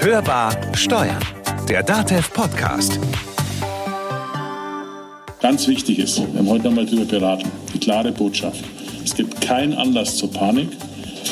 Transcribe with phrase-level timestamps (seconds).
[0.00, 1.22] Hörbar Steuern,
[1.68, 2.98] der DATEV Podcast.
[5.40, 8.64] Ganz wichtig ist, wir haben heute nochmal darüber beraten, die klare Botschaft.
[9.04, 10.68] Es gibt keinen Anlass zur Panik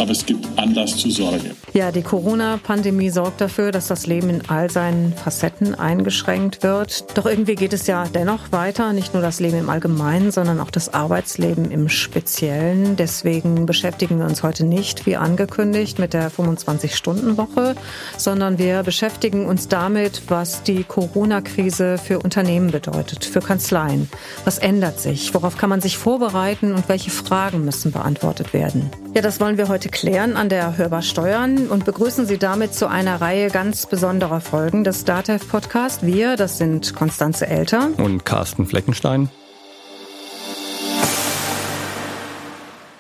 [0.00, 1.56] aber es gibt Anlass zur Sorge.
[1.72, 7.04] Ja, die Corona-Pandemie sorgt dafür, dass das Leben in all seinen Facetten eingeschränkt wird.
[7.18, 10.70] Doch irgendwie geht es ja dennoch weiter, nicht nur das Leben im Allgemeinen, sondern auch
[10.70, 12.96] das Arbeitsleben im Speziellen.
[12.96, 17.74] Deswegen beschäftigen wir uns heute nicht, wie angekündigt, mit der 25-Stunden-Woche,
[18.16, 24.08] sondern wir beschäftigen uns damit, was die Corona-Krise für Unternehmen bedeutet, für Kanzleien.
[24.44, 25.34] Was ändert sich?
[25.34, 28.90] Worauf kann man sich vorbereiten und welche Fragen müssen beantwortet werden?
[29.14, 32.74] Ja, das wollen wir heute heute klären an der Hörbar Steuern und begrüßen Sie damit
[32.74, 36.04] zu einer Reihe ganz besonderer Folgen des DATEV Podcast.
[36.04, 39.28] Wir, das sind Konstanze Elter und Carsten Fleckenstein.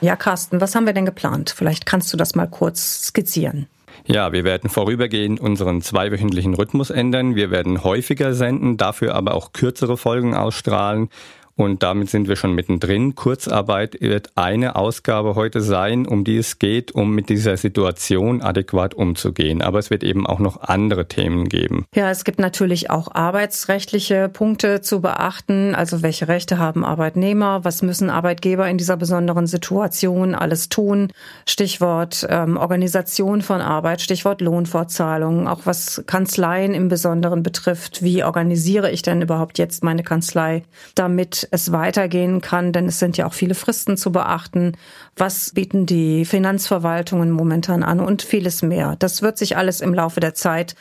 [0.00, 1.52] Ja, Carsten, was haben wir denn geplant?
[1.56, 3.66] Vielleicht kannst du das mal kurz skizzieren.
[4.04, 7.34] Ja, wir werden vorübergehend unseren zweiwöchentlichen Rhythmus ändern.
[7.34, 11.08] Wir werden häufiger senden, dafür aber auch kürzere Folgen ausstrahlen
[11.56, 13.14] und damit sind wir schon mittendrin.
[13.14, 18.92] Kurzarbeit wird eine Ausgabe heute sein, um die es geht, um mit dieser Situation adäquat
[18.92, 19.62] umzugehen.
[19.62, 21.86] Aber es wird eben auch noch andere Themen geben.
[21.94, 25.74] Ja, es gibt natürlich auch arbeitsrechtliche Punkte zu beachten.
[25.74, 27.64] Also welche Rechte haben Arbeitnehmer?
[27.64, 31.10] Was müssen Arbeitgeber in dieser besonderen Situation alles tun?
[31.46, 38.02] Stichwort ähm, Organisation von Arbeit, Stichwort Lohnfortzahlungen, auch was Kanzleien im Besonderen betrifft.
[38.02, 40.62] Wie organisiere ich denn überhaupt jetzt meine Kanzlei,
[40.94, 44.72] damit es weitergehen kann, denn es sind ja auch viele Fristen zu beachten.
[45.16, 48.96] Was bieten die Finanzverwaltungen momentan an und vieles mehr.
[48.98, 50.74] Das wird sich alles im Laufe der Zeit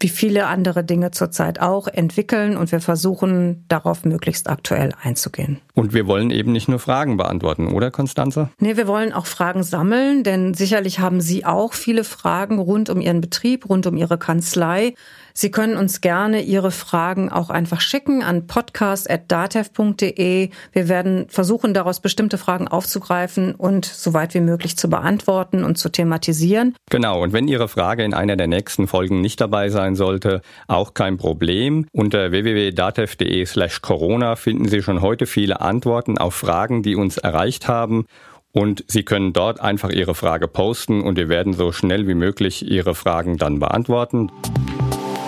[0.00, 5.60] wie viele andere Dinge zurzeit auch entwickeln und wir versuchen darauf möglichst aktuell einzugehen.
[5.74, 8.48] Und wir wollen eben nicht nur Fragen beantworten, oder Konstanze?
[8.58, 13.00] Nee, wir wollen auch Fragen sammeln, denn sicherlich haben Sie auch viele Fragen rund um
[13.00, 14.94] Ihren Betrieb, rund um Ihre Kanzlei.
[15.32, 20.50] Sie können uns gerne Ihre Fragen auch einfach schicken an podcast.datev.de.
[20.72, 25.78] Wir werden versuchen, daraus bestimmte Fragen aufzugreifen und so weit wie möglich zu beantworten und
[25.78, 26.74] zu thematisieren.
[26.90, 30.94] Genau, und wenn Ihre Frage in einer der nächsten Folgen nicht dabei sein sollte, auch
[30.94, 31.86] kein Problem.
[31.92, 37.68] Unter www.datev.de slash Corona finden Sie schon heute viele Antworten auf Fragen, die uns erreicht
[37.68, 38.06] haben.
[38.52, 42.68] Und Sie können dort einfach Ihre Frage posten und wir werden so schnell wie möglich
[42.68, 44.30] Ihre Fragen dann beantworten.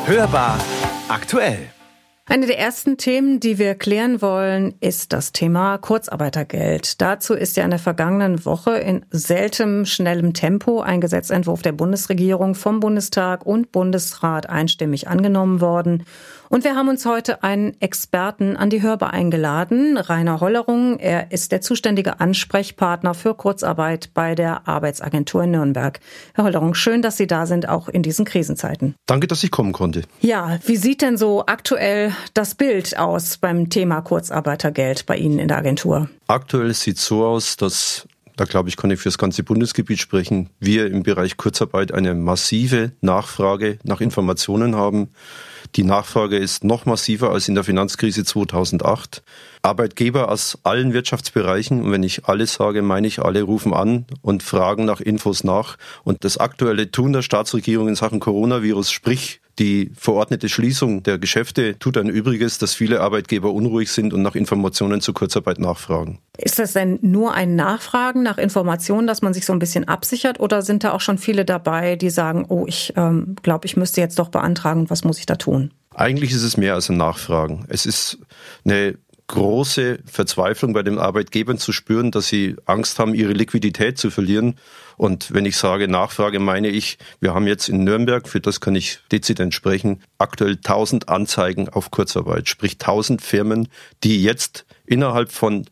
[0.07, 0.59] Hörbar
[1.09, 1.71] aktuell.
[2.33, 6.99] Eine der ersten Themen, die wir klären wollen, ist das Thema Kurzarbeitergeld.
[7.03, 12.55] Dazu ist ja in der vergangenen Woche in seltenem schnellem Tempo ein Gesetzentwurf der Bundesregierung
[12.55, 16.07] vom Bundestag und Bundesrat einstimmig angenommen worden.
[16.53, 20.99] Und wir haben uns heute einen Experten an die Hörbar eingeladen, Rainer Hollerung.
[20.99, 25.99] Er ist der zuständige Ansprechpartner für Kurzarbeit bei der Arbeitsagentur in Nürnberg.
[26.35, 28.97] Herr Hollerung, schön, dass Sie da sind, auch in diesen Krisenzeiten.
[29.07, 30.03] Danke, dass ich kommen konnte.
[30.21, 35.49] Ja, wie sieht denn so aktuell das Bild aus beim Thema Kurzarbeitergeld bei Ihnen in
[35.49, 36.11] der Agentur?
[36.27, 40.01] Aktuell sieht es so aus, dass da glaube ich, kann ich für das ganze Bundesgebiet
[40.01, 45.09] sprechen, wir im Bereich Kurzarbeit eine massive Nachfrage nach Informationen haben.
[45.77, 49.23] Die Nachfrage ist noch massiver als in der Finanzkrise 2008.
[49.63, 54.43] Arbeitgeber aus allen Wirtschaftsbereichen, und wenn ich alle sage, meine ich alle, rufen an und
[54.43, 55.79] fragen nach Infos nach.
[56.05, 61.79] Und das aktuelle Tun der Staatsregierung in Sachen Coronavirus, sprich die verordnete Schließung der Geschäfte
[61.79, 66.21] tut ein Übriges, dass viele Arbeitgeber unruhig sind und nach Informationen zur Kurzarbeit nachfragen.
[66.39, 70.41] Ist das denn nur ein Nachfragen nach Informationen, dass man sich so ein bisschen absichert
[70.41, 74.01] oder sind da auch schon viele dabei, die sagen, oh, ich ähm, glaube, ich müsste
[74.01, 75.52] jetzt doch beantragen, was muss ich da tun?
[75.95, 77.65] Eigentlich ist es mehr als ein Nachfragen.
[77.69, 78.19] Es ist
[78.65, 78.99] eine
[79.33, 84.57] große Verzweiflung bei den Arbeitgebern zu spüren, dass sie Angst haben, ihre Liquidität zu verlieren.
[84.99, 88.75] Und wenn ich sage Nachfrage, meine ich, wir haben jetzt in Nürnberg, für das kann
[88.75, 93.69] ich dezident sprechen, aktuell 1000 Anzeigen auf Kurzarbeit, sprich 1000 Firmen,
[94.05, 95.65] die jetzt innerhalb von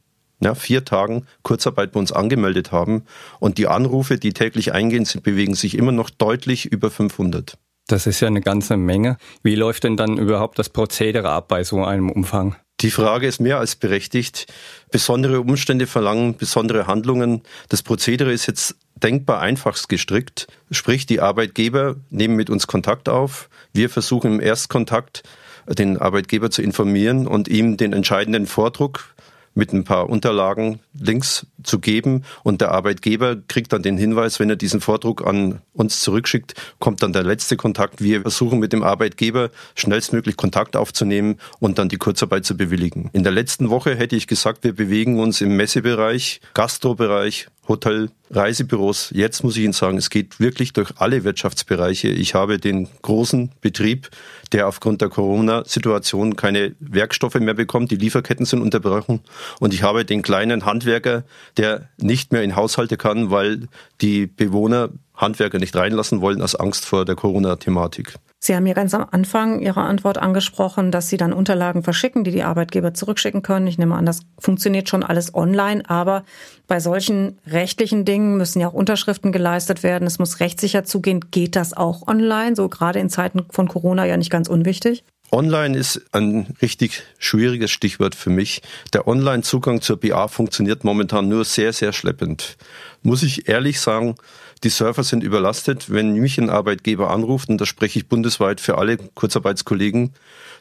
[0.43, 3.05] ja, vier Tagen Kurzarbeit bei uns angemeldet haben.
[3.41, 7.59] Und die Anrufe, die täglich eingehen, bewegen sich immer noch deutlich über 500.
[7.91, 9.17] Das ist ja eine ganze Menge.
[9.43, 12.55] Wie läuft denn dann überhaupt das Prozedere ab bei so einem Umfang?
[12.83, 14.47] Die Frage ist mehr als berechtigt.
[14.93, 17.43] Besondere Umstände verlangen besondere Handlungen.
[17.69, 20.47] Das Prozedere ist jetzt denkbar einfachst gestrickt.
[20.71, 23.51] Sprich, die Arbeitgeber nehmen mit uns Kontakt auf.
[23.73, 25.25] Wir versuchen im Erstkontakt
[25.67, 29.17] den Arbeitgeber zu informieren und ihm den entscheidenden Vordruck
[29.55, 34.51] mit ein paar Unterlagen links zu geben und der Arbeitgeber kriegt dann den Hinweis, wenn
[34.51, 38.01] er diesen Vordruck an uns zurückschickt, kommt dann der letzte Kontakt.
[38.01, 43.11] Wir versuchen mit dem Arbeitgeber schnellstmöglich Kontakt aufzunehmen und dann die Kurzarbeit zu bewilligen.
[43.13, 49.11] In der letzten Woche hätte ich gesagt, wir bewegen uns im Messebereich, Gastrobereich, Hotel, Reisebüros.
[49.15, 52.09] Jetzt muss ich Ihnen sagen, es geht wirklich durch alle Wirtschaftsbereiche.
[52.09, 54.11] Ich habe den großen Betrieb,
[54.51, 57.93] der aufgrund der Corona-Situation keine Werkstoffe mehr bekommt.
[57.93, 59.21] Die Lieferketten sind unterbrochen.
[59.61, 61.23] Und ich habe den kleinen Handwerker,
[61.57, 63.69] der nicht mehr in Haushalte kann, weil
[64.01, 68.15] die Bewohner Handwerker nicht reinlassen wollen aus Angst vor der Corona-Thematik.
[68.43, 72.31] Sie haben ja ganz am Anfang Ihrer Antwort angesprochen, dass Sie dann Unterlagen verschicken, die
[72.31, 73.67] die Arbeitgeber zurückschicken können.
[73.67, 76.25] Ich nehme an, das funktioniert schon alles online, aber
[76.67, 80.07] bei solchen rechtlichen Dingen müssen ja auch Unterschriften geleistet werden.
[80.07, 81.27] Es muss rechtssicher zugehen.
[81.31, 82.57] Geht das auch online?
[82.57, 85.05] So gerade in Zeiten von Corona ja nicht ganz unwichtig.
[85.33, 88.63] Online ist ein richtig schwieriges Stichwort für mich.
[88.93, 92.57] Der Online-Zugang zur BA funktioniert momentan nur sehr, sehr schleppend.
[93.03, 94.17] Muss ich ehrlich sagen,
[94.65, 95.91] die Server sind überlastet.
[95.91, 100.13] Wenn mich ein Arbeitgeber anruft, und da spreche ich bundesweit für alle Kurzarbeitskollegen,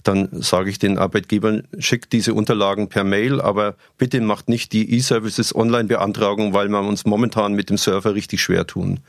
[0.04, 4.96] dann sage ich den Arbeitgebern, schickt diese Unterlagen per Mail, aber bitte macht nicht die
[4.96, 9.02] E-Services online beantragung, weil wir uns momentan mit dem Server richtig schwer tun.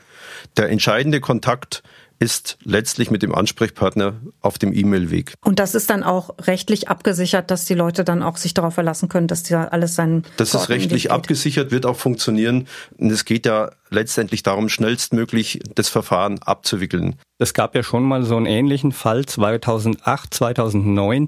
[0.57, 1.83] Der entscheidende Kontakt
[2.21, 5.33] ist letztlich mit dem Ansprechpartner auf dem E-Mail-Weg.
[5.43, 9.09] Und das ist dann auch rechtlich abgesichert, dass die Leute dann auch sich darauf verlassen
[9.09, 10.23] können, dass da alles sein.
[10.37, 12.67] Das ist rechtlich abgesichert, wird auch funktionieren.
[12.99, 17.15] Und es geht ja letztendlich darum, schnellstmöglich das Verfahren abzuwickeln.
[17.39, 21.27] Es gab ja schon mal so einen ähnlichen Fall 2008, 2009.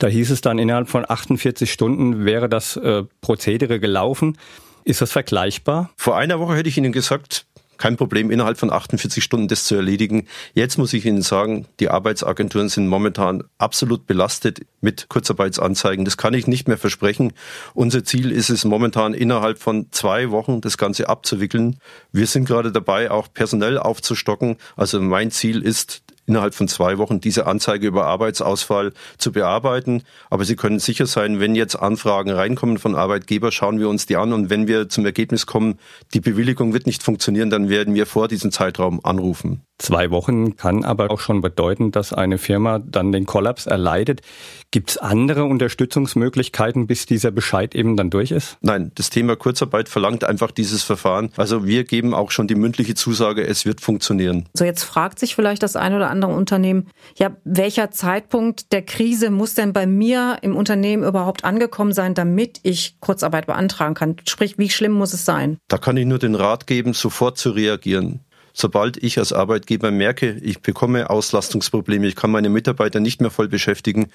[0.00, 4.36] Da hieß es dann, innerhalb von 48 Stunden wäre das äh, Prozedere gelaufen.
[4.84, 5.90] Ist das vergleichbar?
[5.96, 7.46] Vor einer Woche hätte ich Ihnen gesagt,
[7.82, 10.28] kein Problem, innerhalb von 48 Stunden das zu erledigen.
[10.54, 16.04] Jetzt muss ich Ihnen sagen, die Arbeitsagenturen sind momentan absolut belastet mit Kurzarbeitsanzeigen.
[16.04, 17.32] Das kann ich nicht mehr versprechen.
[17.74, 21.80] Unser Ziel ist es momentan innerhalb von zwei Wochen das Ganze abzuwickeln.
[22.12, 24.58] Wir sind gerade dabei, auch personell aufzustocken.
[24.76, 30.02] Also mein Ziel ist, innerhalb von zwei Wochen diese Anzeige über Arbeitsausfall zu bearbeiten.
[30.30, 34.16] Aber Sie können sicher sein, wenn jetzt Anfragen reinkommen von Arbeitgeber, schauen wir uns die
[34.16, 35.78] an und wenn wir zum Ergebnis kommen,
[36.14, 39.60] die Bewilligung wird nicht funktionieren, dann werden wir vor diesem Zeitraum anrufen.
[39.82, 44.20] Zwei Wochen kann aber auch schon bedeuten, dass eine Firma dann den Kollaps erleidet.
[44.70, 48.58] Gibt es andere Unterstützungsmöglichkeiten, bis dieser Bescheid eben dann durch ist?
[48.60, 51.32] Nein, das Thema Kurzarbeit verlangt einfach dieses Verfahren.
[51.36, 54.48] Also wir geben auch schon die mündliche Zusage, es wird funktionieren.
[54.54, 56.88] So jetzt fragt sich vielleicht das ein oder andere Unternehmen,
[57.18, 62.60] ja, welcher Zeitpunkt der Krise muss denn bei mir im Unternehmen überhaupt angekommen sein, damit
[62.62, 64.16] ich Kurzarbeit beantragen kann?
[64.26, 65.58] Sprich, wie schlimm muss es sein?
[65.68, 68.20] Da kann ich nur den Rat geben, sofort zu reagieren.
[68.54, 73.48] Sobald ich als Arbeitgeber merke, ich bekomme Auslastungsprobleme, ich kann meine Mitarbeiter nicht mehr voll
[73.48, 74.08] beschäftigen,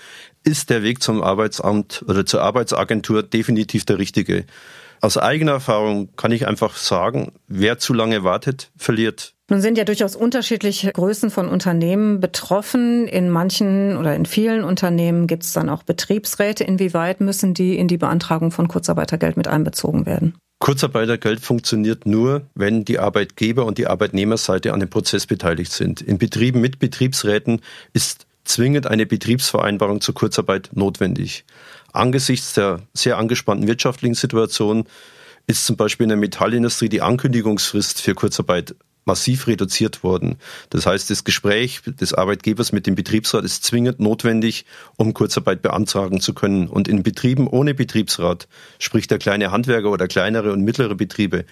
[0.43, 4.45] ist der Weg zum Arbeitsamt oder zur Arbeitsagentur definitiv der richtige.
[5.01, 9.33] Aus eigener Erfahrung kann ich einfach sagen, wer zu lange wartet, verliert.
[9.49, 13.07] Nun sind ja durchaus unterschiedliche Größen von Unternehmen betroffen.
[13.07, 16.65] In manchen oder in vielen Unternehmen gibt es dann auch Betriebsräte.
[16.65, 20.33] Inwieweit müssen die in die Beantragung von Kurzarbeitergeld mit einbezogen werden?
[20.59, 26.01] Kurzarbeitergeld funktioniert nur, wenn die Arbeitgeber und die Arbeitnehmerseite an dem Prozess beteiligt sind.
[26.01, 27.61] In Betrieben mit Betriebsräten
[27.93, 31.45] ist zwingend eine Betriebsvereinbarung zur Kurzarbeit notwendig.
[31.97, 34.85] Angesichts der sehr angespannten wirtschaftlichen Situation
[35.47, 38.75] ist zum Beispiel in der Metallindustrie die Ankündigungsfrist für Kurzarbeit
[39.07, 40.35] massiv reduziert worden.
[40.69, 44.65] Das heißt, das Gespräch des Arbeitgebers mit dem Betriebsrat ist zwingend notwendig,
[44.97, 46.67] um Kurzarbeit beantragen zu können.
[46.67, 48.47] Und in Betrieben ohne Betriebsrat,
[48.77, 51.45] sprich der kleine Handwerker oder kleinere und mittlere Betriebe,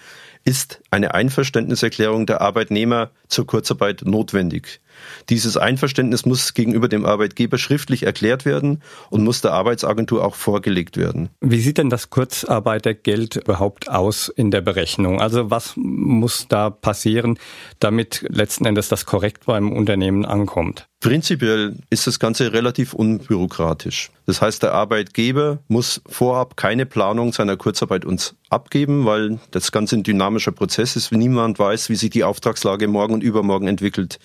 [0.44, 4.80] ist eine Einverständniserklärung der Arbeitnehmer zur Kurzarbeit notwendig.
[5.28, 10.96] Dieses Einverständnis muss gegenüber dem Arbeitgeber schriftlich erklärt werden und muss der Arbeitsagentur auch vorgelegt
[10.96, 11.30] werden.
[11.40, 15.20] Wie sieht denn das Kurzarbeitergeld überhaupt aus in der Berechnung?
[15.20, 17.38] Also was muss da passieren,
[17.80, 20.88] damit letzten Endes das korrekt beim Unternehmen ankommt?
[21.00, 24.10] Prinzipiell ist das Ganze relativ unbürokratisch.
[24.24, 29.96] Das heißt, der Arbeitgeber muss vorab keine Planung seiner Kurzarbeit uns abgeben, weil das Ganze
[29.96, 31.12] ein dynamischer Prozess ist.
[31.12, 34.18] Niemand weiß, wie sich die Auftragslage morgen und übermorgen entwickelt.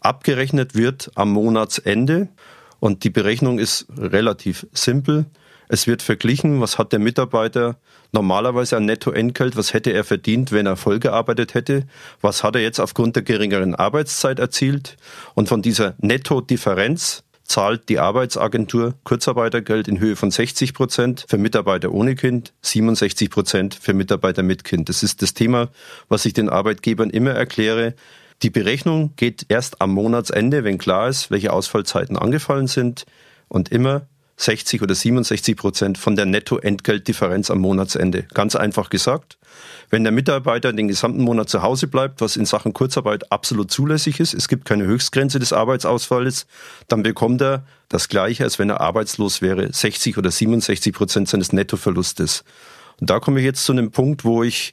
[0.00, 2.28] Abgerechnet wird am Monatsende
[2.78, 5.26] und die Berechnung ist relativ simpel.
[5.68, 7.76] Es wird verglichen, was hat der Mitarbeiter
[8.12, 11.86] normalerweise an Nettoentgelt, was hätte er verdient, wenn er voll gearbeitet hätte,
[12.20, 14.96] was hat er jetzt aufgrund der geringeren Arbeitszeit erzielt
[15.34, 21.92] und von dieser Netto-Differenz zahlt die Arbeitsagentur Kurzarbeitergeld in Höhe von 60 Prozent für Mitarbeiter
[21.92, 24.88] ohne Kind, 67 Prozent für Mitarbeiter mit Kind.
[24.88, 25.68] Das ist das Thema,
[26.08, 27.94] was ich den Arbeitgebern immer erkläre.
[28.42, 33.04] Die Berechnung geht erst am Monatsende, wenn klar ist, welche Ausfallzeiten angefallen sind
[33.48, 34.06] und immer
[34.38, 38.22] 60 oder 67 Prozent von der Nettoentgeltdifferenz am Monatsende.
[38.32, 39.36] Ganz einfach gesagt,
[39.90, 44.18] wenn der Mitarbeiter den gesamten Monat zu Hause bleibt, was in Sachen Kurzarbeit absolut zulässig
[44.18, 46.46] ist, es gibt keine Höchstgrenze des Arbeitsausfalls,
[46.88, 51.52] dann bekommt er das Gleiche, als wenn er arbeitslos wäre, 60 oder 67 Prozent seines
[51.52, 52.44] Nettoverlustes.
[53.00, 54.72] Und da komme ich jetzt zu einem Punkt, wo ich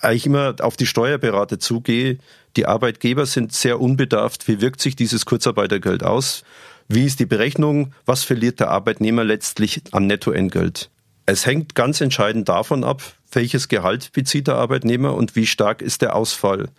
[0.00, 2.18] eigentlich immer auf die Steuerberater zugehe.
[2.56, 4.48] Die Arbeitgeber sind sehr unbedarft.
[4.48, 6.44] Wie wirkt sich dieses Kurzarbeitergeld aus?
[6.88, 7.92] Wie ist die Berechnung?
[8.06, 10.90] Was verliert der Arbeitnehmer letztlich an Nettoentgelt?
[11.26, 13.02] Es hängt ganz entscheidend davon ab,
[13.32, 16.70] welches Gehalt bezieht der Arbeitnehmer und wie stark ist der Ausfall.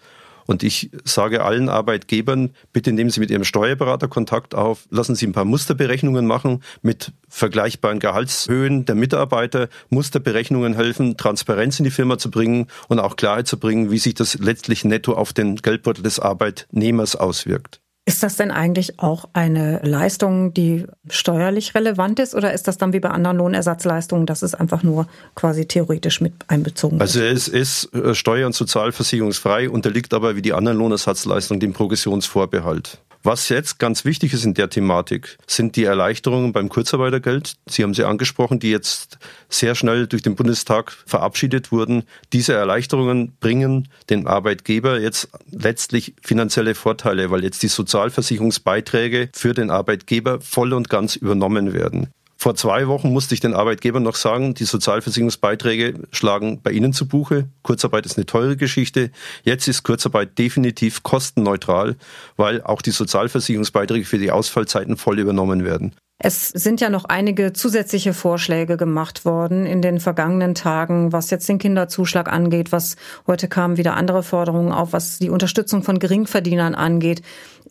[0.50, 5.28] Und ich sage allen Arbeitgebern, bitte nehmen Sie mit Ihrem Steuerberater Kontakt auf, lassen Sie
[5.28, 12.18] ein paar Musterberechnungen machen mit vergleichbaren Gehaltshöhen der Mitarbeiter, Musterberechnungen helfen, Transparenz in die Firma
[12.18, 16.02] zu bringen und auch Klarheit zu bringen, wie sich das letztlich netto auf den Geldbeutel
[16.02, 17.80] des Arbeitnehmers auswirkt.
[18.10, 22.92] Ist das denn eigentlich auch eine Leistung, die steuerlich relevant ist oder ist das dann
[22.92, 27.04] wie bei anderen Lohnersatzleistungen, dass es einfach nur quasi theoretisch mit einbezogen wird?
[27.04, 33.00] Also es ist äh, steuer- und sozialversicherungsfrei, unterliegt aber wie die anderen Lohnersatzleistungen dem Progressionsvorbehalt.
[33.22, 37.56] Was jetzt ganz wichtig ist in der Thematik, sind die Erleichterungen beim Kurzarbeitergeld.
[37.68, 39.18] Sie haben sie angesprochen, die jetzt
[39.50, 42.04] sehr schnell durch den Bundestag verabschiedet wurden.
[42.32, 49.70] Diese Erleichterungen bringen dem Arbeitgeber jetzt letztlich finanzielle Vorteile, weil jetzt die Sozialversicherungsbeiträge für den
[49.70, 52.08] Arbeitgeber voll und ganz übernommen werden.
[52.42, 57.06] Vor zwei Wochen musste ich den Arbeitgebern noch sagen, die Sozialversicherungsbeiträge schlagen bei Ihnen zu
[57.06, 57.50] Buche.
[57.64, 59.12] Kurzarbeit ist eine teure Geschichte.
[59.44, 61.98] Jetzt ist Kurzarbeit definitiv kostenneutral,
[62.38, 65.94] weil auch die Sozialversicherungsbeiträge für die Ausfallzeiten voll übernommen werden.
[66.22, 71.48] Es sind ja noch einige zusätzliche Vorschläge gemacht worden in den vergangenen Tagen, was jetzt
[71.48, 76.76] den Kinderzuschlag angeht, was heute kamen wieder andere Forderungen auf, was die Unterstützung von Geringverdienern
[76.76, 77.22] angeht.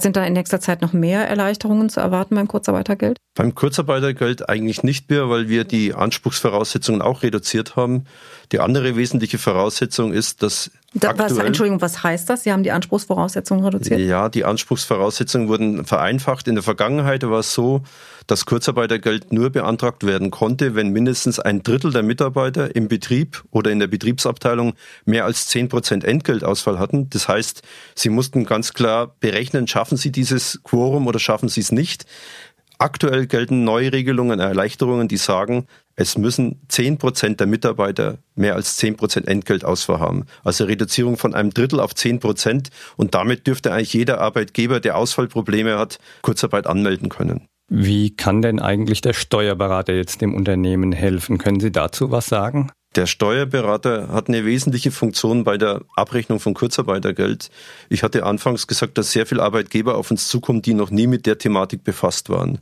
[0.01, 3.19] Sind da in nächster Zeit noch mehr Erleichterungen zu erwarten beim Kurzarbeitergeld?
[3.35, 8.05] Beim Kurzarbeitergeld eigentlich nicht mehr, weil wir die Anspruchsvoraussetzungen auch reduziert haben.
[8.53, 12.45] Die andere wesentliche Voraussetzung ist, dass da, was, Entschuldigung, was heißt das?
[12.45, 14.01] Sie haben die Anspruchsvoraussetzungen reduziert?
[14.01, 16.49] Ja, die Anspruchsvoraussetzungen wurden vereinfacht.
[16.49, 17.83] In der Vergangenheit war es so,
[18.27, 23.71] dass Kurzarbeitergeld nur beantragt werden konnte, wenn mindestens ein Drittel der Mitarbeiter im Betrieb oder
[23.71, 24.73] in der Betriebsabteilung
[25.05, 27.11] mehr als zehn Prozent Entgeltausfall hatten.
[27.11, 27.63] Das heißt,
[27.95, 32.07] sie mussten ganz klar berechnen, schaffen sie dieses Quorum oder schaffen sie es nicht.
[32.79, 35.67] Aktuell gelten Neuregelungen, Erleichterungen, die sagen,
[36.01, 40.27] es müssen zehn Prozent der Mitarbeiter mehr als zehn Prozent Entgeltausfall haben.
[40.45, 42.71] Also Reduzierung von einem Drittel auf zehn Prozent.
[42.97, 47.49] Und damit dürfte eigentlich jeder Arbeitgeber, der Ausfallprobleme hat, Kurzarbeit anmelden können.
[47.69, 51.37] Wie kann denn eigentlich der Steuerberater jetzt dem Unternehmen helfen?
[51.37, 52.71] Können Sie dazu was sagen?
[52.95, 57.51] Der Steuerberater hat eine wesentliche Funktion bei der Abrechnung von Kurzarbeitergeld.
[57.89, 61.27] Ich hatte anfangs gesagt, dass sehr viele Arbeitgeber auf uns zukommen, die noch nie mit
[61.27, 62.61] der Thematik befasst waren.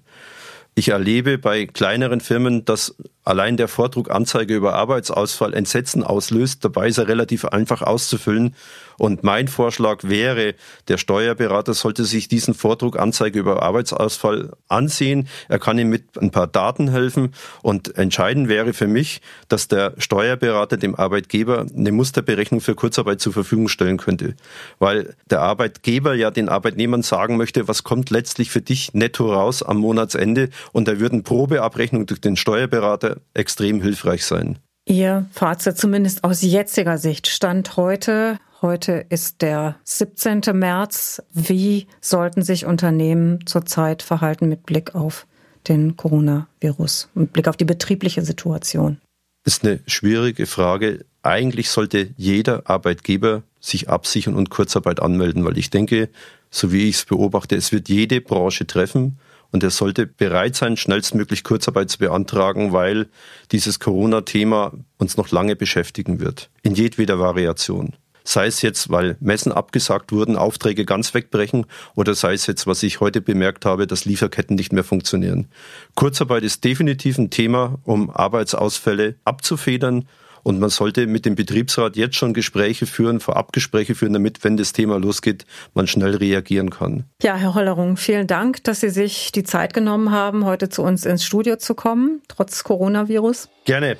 [0.78, 6.66] Ich erlebe bei kleineren Firmen, dass allein der Vordruck Anzeige über Arbeitsausfall Entsetzen auslöst.
[6.66, 8.54] Dabei ist er relativ einfach auszufüllen.
[8.98, 10.54] Und mein Vorschlag wäre,
[10.88, 15.28] der Steuerberater sollte sich diesen Vordruck Anzeige über Arbeitsausfall ansehen.
[15.48, 17.34] Er kann ihm mit ein paar Daten helfen.
[17.62, 23.32] Und entscheidend wäre für mich, dass der Steuerberater dem Arbeitgeber eine Musterberechnung für Kurzarbeit zur
[23.32, 24.34] Verfügung stellen könnte.
[24.78, 29.62] Weil der Arbeitgeber ja den Arbeitnehmern sagen möchte, was kommt letztlich für dich netto raus
[29.62, 30.50] am Monatsende.
[30.72, 34.58] Und da würden Probeabrechnung durch den Steuerberater extrem hilfreich sein.
[34.88, 38.38] Ihr Fazit zumindest aus jetziger Sicht stand heute.
[38.62, 40.40] Heute ist der 17.
[40.54, 41.22] März.
[41.32, 45.26] Wie sollten sich Unternehmen zurzeit verhalten mit Blick auf
[45.68, 48.98] den Coronavirus, mit Blick auf die betriebliche Situation?
[49.44, 51.04] Das ist eine schwierige Frage.
[51.22, 56.08] Eigentlich sollte jeder Arbeitgeber sich absichern und Kurzarbeit anmelden, weil ich denke,
[56.50, 59.18] so wie ich es beobachte, es wird jede Branche treffen.
[59.52, 63.08] Und er sollte bereit sein, schnellstmöglich Kurzarbeit zu beantragen, weil
[63.52, 66.50] dieses Corona-Thema uns noch lange beschäftigen wird.
[66.62, 67.94] In jedweder Variation.
[68.26, 71.64] Sei es jetzt, weil Messen abgesagt wurden, Aufträge ganz wegbrechen
[71.94, 75.46] oder sei es jetzt, was ich heute bemerkt habe, dass Lieferketten nicht mehr funktionieren.
[75.94, 80.06] Kurzarbeit ist definitiv ein Thema, um Arbeitsausfälle abzufedern
[80.42, 84.72] und man sollte mit dem Betriebsrat jetzt schon Gespräche führen, Vorabgespräche führen, damit, wenn das
[84.72, 87.04] Thema losgeht, man schnell reagieren kann.
[87.22, 91.06] Ja, Herr Hollerung, vielen Dank, dass Sie sich die Zeit genommen haben, heute zu uns
[91.06, 93.48] ins Studio zu kommen, trotz Coronavirus.
[93.64, 93.96] Gerne.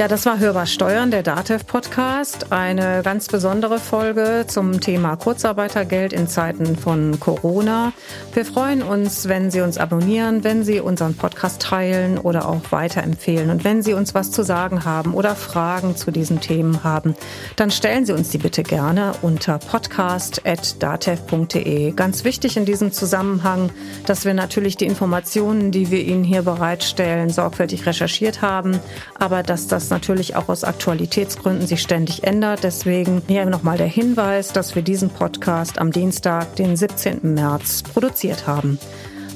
[0.00, 2.52] Ja, das war Hörbar Steuern, der DATEV Podcast.
[2.52, 7.92] Eine ganz besondere Folge zum Thema Kurzarbeitergeld in Zeiten von Corona.
[8.32, 13.50] Wir freuen uns, wenn Sie uns abonnieren, wenn Sie unseren Podcast teilen oder auch weiterempfehlen.
[13.50, 17.14] Und wenn Sie uns was zu sagen haben oder Fragen zu diesen Themen haben,
[17.56, 21.92] dann stellen Sie uns die bitte gerne unter podcast.datev.de.
[21.92, 23.70] Ganz wichtig in diesem Zusammenhang,
[24.06, 28.80] dass wir natürlich die Informationen, die wir Ihnen hier bereitstellen, sorgfältig recherchiert haben,
[29.18, 32.64] aber dass das natürlich auch aus Aktualitätsgründen sich ständig ändert.
[32.64, 37.34] Deswegen hier nochmal der Hinweis, dass wir diesen Podcast am Dienstag, den 17.
[37.34, 38.78] März, produziert haben.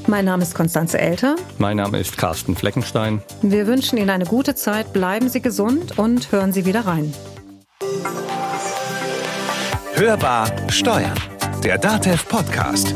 [0.07, 1.37] Mein Name ist Konstanze Elter.
[1.59, 3.23] Mein Name ist Carsten Fleckenstein.
[3.43, 7.13] Wir wünschen Ihnen eine gute Zeit, bleiben Sie gesund und hören Sie wieder rein.
[9.95, 11.19] Hörbar Steuern,
[11.63, 12.95] der DATEV Podcast.